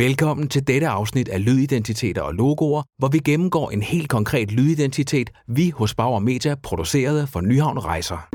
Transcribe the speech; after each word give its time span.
Velkommen 0.00 0.48
til 0.48 0.66
dette 0.66 0.88
afsnit 0.88 1.28
af 1.28 1.44
Lydidentiteter 1.44 2.22
og 2.22 2.34
Logoer, 2.34 2.82
hvor 2.98 3.08
vi 3.08 3.18
gennemgår 3.18 3.70
en 3.70 3.82
helt 3.82 4.08
konkret 4.08 4.52
lydidentitet, 4.52 5.30
vi 5.48 5.70
hos 5.70 5.94
Bauer 5.94 6.18
Media 6.18 6.54
producerede 6.62 7.26
for 7.26 7.40
Nyhavn 7.40 7.78
Rejser. 7.78 8.28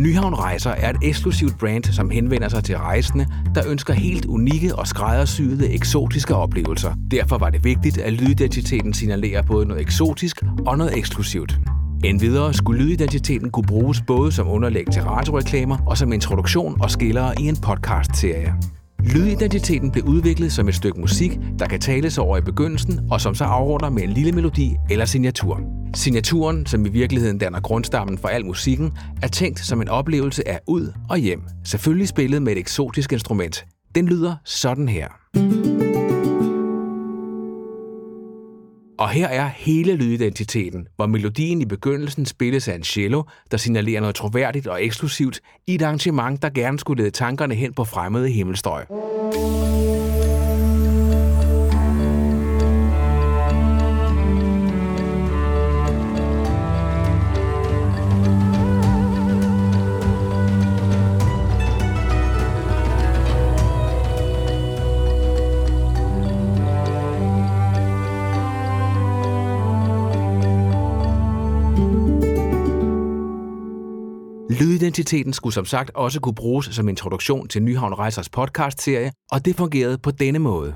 Nyhavn 0.00 0.34
Rejser 0.34 0.70
er 0.70 0.90
et 0.90 0.96
eksklusivt 1.02 1.58
brand, 1.58 1.84
som 1.84 2.10
henvender 2.10 2.48
sig 2.48 2.64
til 2.64 2.76
rejsende, 2.76 3.26
der 3.54 3.62
ønsker 3.68 3.94
helt 3.94 4.26
unikke 4.26 4.76
og 4.76 4.86
skræddersyede 4.86 5.68
eksotiske 5.70 6.34
oplevelser. 6.34 6.94
Derfor 7.10 7.38
var 7.38 7.50
det 7.50 7.64
vigtigt, 7.64 7.98
at 7.98 8.12
lydidentiteten 8.12 8.94
signalerer 8.94 9.42
både 9.42 9.66
noget 9.66 9.82
eksotisk 9.82 10.42
og 10.66 10.78
noget 10.78 10.98
eksklusivt. 10.98 11.60
Endvidere 12.04 12.54
skulle 12.54 12.82
lydidentiteten 12.82 13.50
kunne 13.50 13.66
bruges 13.66 14.02
både 14.06 14.32
som 14.32 14.48
underlæg 14.48 14.86
til 14.92 15.02
radioreklamer 15.02 15.78
og 15.86 15.98
som 15.98 16.12
introduktion 16.12 16.80
og 16.80 16.90
skillere 16.90 17.34
i 17.40 17.48
en 17.48 17.56
podcast-serie. 17.56 18.54
Lydidentiteten 19.04 19.90
blev 19.90 20.04
udviklet 20.04 20.52
som 20.52 20.68
et 20.68 20.74
stykke 20.74 21.00
musik, 21.00 21.38
der 21.58 21.66
kan 21.66 21.80
tales 21.80 22.18
over 22.18 22.36
i 22.36 22.40
begyndelsen, 22.40 23.00
og 23.10 23.20
som 23.20 23.34
så 23.34 23.44
afrunder 23.44 23.90
med 23.90 24.02
en 24.02 24.10
lille 24.10 24.32
melodi 24.32 24.76
eller 24.90 25.04
signatur. 25.04 25.60
Signaturen, 25.94 26.66
som 26.66 26.86
i 26.86 26.88
virkeligheden 26.88 27.38
danner 27.38 27.60
grundstammen 27.60 28.18
for 28.18 28.28
al 28.28 28.46
musikken, 28.46 28.92
er 29.22 29.28
tænkt 29.28 29.60
som 29.60 29.82
en 29.82 29.88
oplevelse 29.88 30.48
af 30.48 30.60
ud 30.66 30.92
og 31.10 31.18
hjem, 31.18 31.42
selvfølgelig 31.64 32.08
spillet 32.08 32.42
med 32.42 32.52
et 32.52 32.58
eksotisk 32.58 33.12
instrument. 33.12 33.64
Den 33.94 34.06
lyder 34.06 34.36
sådan 34.44 34.88
her. 34.88 35.79
Og 39.00 39.08
her 39.08 39.28
er 39.28 39.46
hele 39.46 39.94
lydidentiteten, 39.96 40.88
hvor 40.96 41.06
melodien 41.06 41.60
i 41.60 41.64
begyndelsen 41.64 42.26
spilles 42.26 42.68
af 42.68 42.74
en 42.74 42.82
cello, 42.82 43.22
der 43.50 43.56
signalerer 43.56 44.00
noget 44.00 44.16
troværdigt 44.16 44.66
og 44.66 44.84
eksklusivt 44.84 45.40
i 45.66 45.74
et 45.74 45.82
arrangement, 45.82 46.42
der 46.42 46.50
gerne 46.50 46.78
skulle 46.78 47.02
lede 47.02 47.10
tankerne 47.10 47.54
hen 47.54 47.74
på 47.74 47.84
fremmede 47.84 48.28
himmelstrøg. 48.28 48.84
Identiteten 74.80 75.32
skulle 75.32 75.54
som 75.54 75.64
sagt 75.64 75.90
også 75.94 76.20
kunne 76.20 76.34
bruges 76.34 76.66
som 76.66 76.88
introduktion 76.88 77.48
til 77.48 77.62
Nyhavn 77.62 77.94
Rejsers 77.94 78.28
podcast-serie, 78.28 79.12
og 79.30 79.44
det 79.44 79.56
fungerede 79.56 79.98
på 79.98 80.10
denne 80.10 80.38
måde. 80.38 80.74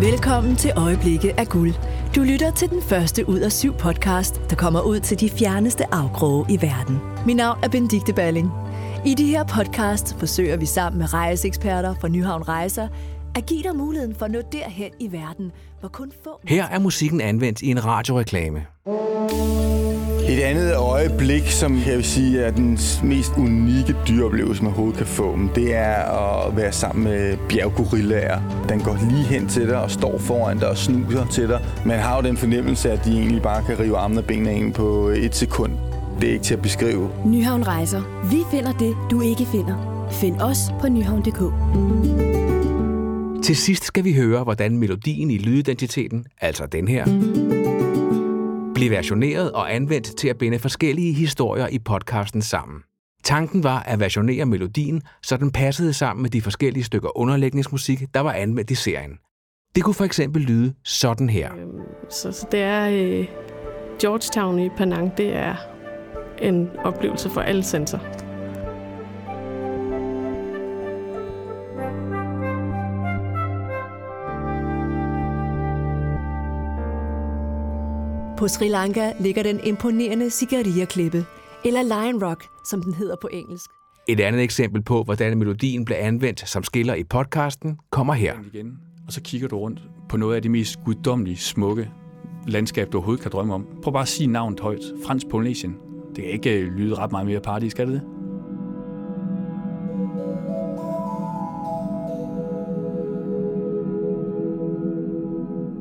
Velkommen 0.00 0.56
til 0.56 0.72
Øjeblikke 0.76 1.40
af 1.40 1.48
Guld. 1.48 1.74
Du 2.16 2.20
lytter 2.20 2.50
til 2.50 2.70
den 2.70 2.82
første 2.82 3.28
ud 3.28 3.38
af 3.38 3.52
syv 3.52 3.74
podcast, 3.74 4.40
der 4.50 4.56
kommer 4.56 4.80
ud 4.80 5.00
til 5.00 5.20
de 5.20 5.30
fjerneste 5.30 5.94
afkroge 5.94 6.46
i 6.50 6.62
verden. 6.62 6.98
Mit 7.26 7.36
navn 7.36 7.58
er 7.62 7.68
Benedikte 7.68 8.12
Balling. 8.12 8.67
I 9.06 9.14
de 9.14 9.26
her 9.26 9.44
podcast 9.44 10.18
forsøger 10.18 10.56
vi 10.56 10.66
sammen 10.66 10.98
med 10.98 11.14
rejseeksperter 11.14 11.94
fra 12.00 12.08
Nyhavn 12.08 12.48
Rejser 12.48 12.88
at 13.36 13.46
give 13.46 13.62
dig 13.62 13.76
muligheden 13.76 14.14
for 14.14 14.24
at 14.24 14.30
nå 14.30 14.40
derhen 14.52 14.90
i 15.00 15.12
verden, 15.12 15.52
hvor 15.80 15.88
kun 15.88 16.12
få... 16.24 16.40
Her 16.44 16.64
er 16.64 16.78
musikken 16.78 17.20
anvendt 17.20 17.62
i 17.62 17.70
en 17.70 17.84
radioreklame. 17.84 18.66
Et 20.28 20.40
andet 20.40 20.76
øjeblik, 20.76 21.46
som 21.46 21.76
jeg 21.86 21.96
vil 21.96 22.04
sige 22.04 22.42
er 22.42 22.50
den 22.50 22.78
mest 23.02 23.32
unikke 23.36 23.96
dyreoplevelse, 24.08 24.62
man 24.62 24.68
overhovedet 24.72 24.98
kan 24.98 25.06
få, 25.06 25.38
det 25.54 25.74
er 25.74 25.94
at 25.94 26.56
være 26.56 26.72
sammen 26.72 27.04
med 27.04 27.36
bjerggorillaer. 27.48 28.40
Den 28.68 28.80
går 28.80 28.98
lige 29.10 29.24
hen 29.24 29.48
til 29.48 29.68
dig 29.68 29.82
og 29.82 29.90
står 29.90 30.18
foran 30.18 30.58
dig 30.58 30.68
og 30.68 30.76
snuser 30.76 31.26
til 31.26 31.48
dig. 31.48 31.60
Man 31.86 31.98
har 31.98 32.16
jo 32.16 32.22
den 32.22 32.36
fornemmelse, 32.36 32.90
at 32.90 33.04
de 33.04 33.10
egentlig 33.10 33.42
bare 33.42 33.64
kan 33.64 33.78
rive 33.78 33.96
armene 33.96 34.20
og 34.20 34.24
benene 34.24 34.54
ind 34.54 34.74
på 34.74 35.08
et 35.08 35.34
sekund. 35.34 35.72
Det 36.20 36.28
er 36.28 36.32
ikke 36.32 36.44
til 36.44 36.54
at 36.54 36.62
beskrive. 36.62 37.10
Nyhavn 37.26 37.66
Rejser. 37.66 38.28
Vi 38.30 38.38
finder 38.50 38.72
det, 38.72 38.96
du 39.10 39.20
ikke 39.20 39.46
finder. 39.46 40.08
Find 40.10 40.40
os 40.40 40.58
på 40.80 40.88
nyhavn.dk. 40.88 41.42
Til 43.44 43.56
sidst 43.56 43.84
skal 43.84 44.04
vi 44.04 44.12
høre, 44.12 44.44
hvordan 44.44 44.78
melodien 44.78 45.30
i 45.30 45.38
lydidentiteten, 45.38 46.26
altså 46.40 46.66
den 46.66 46.88
her, 46.88 47.04
blev 48.74 48.90
versioneret 48.90 49.52
og 49.52 49.74
anvendt 49.74 50.16
til 50.16 50.28
at 50.28 50.38
binde 50.38 50.58
forskellige 50.58 51.12
historier 51.12 51.66
i 51.66 51.78
podcasten 51.78 52.42
sammen. 52.42 52.82
Tanken 53.24 53.64
var 53.64 53.82
at 53.82 54.00
versionere 54.00 54.46
melodien, 54.46 55.02
så 55.22 55.36
den 55.36 55.50
passede 55.50 55.92
sammen 55.92 56.22
med 56.22 56.30
de 56.30 56.42
forskellige 56.42 56.84
stykker 56.84 57.18
underlægningsmusik, 57.18 58.02
der 58.14 58.20
var 58.20 58.32
anvendt 58.32 58.70
i 58.70 58.74
serien. 58.74 59.18
Det 59.74 59.84
kunne 59.84 59.94
for 59.94 60.04
eksempel 60.04 60.42
lyde 60.42 60.74
sådan 60.84 61.30
her. 61.30 61.50
Så, 62.10 62.32
så 62.32 62.46
det 62.52 62.60
er 62.60 62.88
øh, 62.90 63.26
Georgetown 64.00 64.58
i 64.58 64.68
Penang, 64.68 65.16
det 65.16 65.36
er 65.36 65.77
en 66.42 66.70
oplevelse 66.84 67.30
for 67.30 67.40
alle 67.40 67.62
sensorer. 67.62 68.28
På 78.38 78.48
Sri 78.48 78.68
Lanka 78.68 79.12
ligger 79.20 79.42
den 79.42 79.60
imponerende 79.64 80.30
Sigaria-klippe, 80.30 81.24
eller 81.64 81.82
Lion 81.82 82.24
Rock, 82.24 82.44
som 82.64 82.82
den 82.82 82.94
hedder 82.94 83.16
på 83.20 83.28
engelsk. 83.32 83.70
Et 84.08 84.20
andet 84.20 84.42
eksempel 84.42 84.82
på, 84.82 85.02
hvordan 85.02 85.38
melodien 85.38 85.84
blev 85.84 85.96
anvendt 86.00 86.48
som 86.48 86.62
skiller 86.62 86.94
i 86.94 87.04
podcasten, 87.04 87.78
kommer 87.90 88.14
her. 88.14 88.34
Igen, 88.54 88.78
og 89.06 89.12
så 89.12 89.22
kigger 89.22 89.48
du 89.48 89.58
rundt 89.58 89.80
på 90.08 90.16
noget 90.16 90.36
af 90.36 90.42
det 90.42 90.50
mest 90.50 90.78
guddommelige, 90.84 91.36
smukke 91.36 91.90
landskab, 92.46 92.92
du 92.92 92.98
overhovedet 92.98 93.22
kan 93.22 93.32
drømme 93.32 93.54
om. 93.54 93.66
Prøv 93.82 93.92
bare 93.92 94.02
at 94.02 94.08
sige 94.08 94.26
navnet 94.26 94.60
højt. 94.60 94.82
Fransk 95.06 95.28
Polynesien. 95.28 95.87
Det 96.18 96.26
kan 96.26 96.32
ikke 96.32 96.60
øh, 96.60 96.72
lyde 96.72 96.94
ret 96.94 97.12
meget 97.12 97.26
mere 97.26 97.40
party, 97.40 97.66
skal 97.68 97.86
det 97.86 97.94
det? 97.94 98.02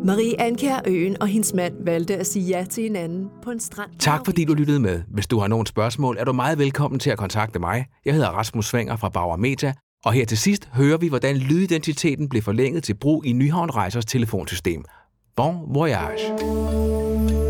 Marie 0.05 0.41
Anker 0.41 0.79
Øen 0.87 1.21
og 1.21 1.27
hendes 1.27 1.53
mand 1.53 1.73
valgte 1.85 2.15
at 2.15 2.27
sige 2.27 2.45
ja 2.45 2.65
til 2.69 2.83
hinanden 2.83 3.29
på 3.43 3.51
en 3.51 3.59
strand. 3.59 3.89
Tak 3.99 4.25
fordi 4.25 4.45
du 4.45 4.53
lyttede 4.53 4.79
med. 4.79 5.01
Hvis 5.07 5.27
du 5.27 5.39
har 5.39 5.47
nogle 5.47 5.67
spørgsmål, 5.67 6.17
er 6.19 6.23
du 6.23 6.33
meget 6.33 6.59
velkommen 6.59 6.99
til 6.99 7.09
at 7.09 7.17
kontakte 7.17 7.59
mig. 7.59 7.85
Jeg 8.05 8.13
hedder 8.13 8.29
Rasmus 8.29 8.65
Svanger 8.65 8.95
fra 8.95 9.09
Bauer 9.09 9.37
Media, 9.37 9.73
og 10.05 10.13
her 10.13 10.25
til 10.25 10.37
sidst 10.37 10.69
hører 10.73 10.97
vi, 10.97 11.07
hvordan 11.07 11.37
lydidentiteten 11.37 12.29
blev 12.29 12.41
forlænget 12.41 12.83
til 12.83 12.93
brug 12.93 13.25
i 13.25 13.33
Nyhavn 13.33 13.69
Rejsers 13.69 14.05
telefonsystem. 14.05 14.83
Bon 15.35 15.55
voyage! 15.67 17.47